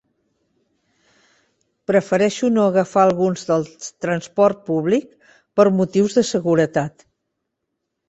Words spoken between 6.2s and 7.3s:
de seguretat.